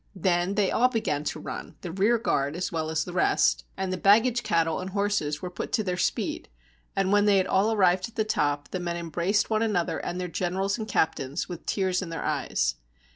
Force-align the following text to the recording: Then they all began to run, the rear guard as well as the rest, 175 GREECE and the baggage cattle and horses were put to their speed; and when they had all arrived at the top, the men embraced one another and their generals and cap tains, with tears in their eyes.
Then 0.15 0.55
they 0.55 0.71
all 0.71 0.87
began 0.87 1.23
to 1.25 1.39
run, 1.39 1.75
the 1.81 1.91
rear 1.91 2.17
guard 2.17 2.55
as 2.55 2.71
well 2.71 2.89
as 2.89 3.03
the 3.03 3.13
rest, 3.13 3.65
175 3.75 3.75
GREECE 3.75 3.83
and 3.83 3.93
the 3.93 4.03
baggage 4.37 4.41
cattle 4.43 4.79
and 4.79 4.89
horses 4.89 5.43
were 5.43 5.51
put 5.51 5.71
to 5.73 5.83
their 5.83 5.95
speed; 5.95 6.49
and 6.95 7.11
when 7.11 7.25
they 7.25 7.37
had 7.37 7.45
all 7.45 7.71
arrived 7.71 8.09
at 8.09 8.15
the 8.15 8.23
top, 8.23 8.69
the 8.71 8.79
men 8.79 8.97
embraced 8.97 9.51
one 9.51 9.61
another 9.61 9.99
and 9.99 10.19
their 10.19 10.27
generals 10.27 10.79
and 10.79 10.87
cap 10.87 11.13
tains, 11.13 11.47
with 11.47 11.67
tears 11.67 12.01
in 12.01 12.09
their 12.09 12.23
eyes. 12.23 12.77